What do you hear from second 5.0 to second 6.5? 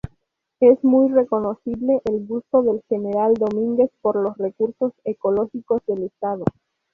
ecológicos del estado.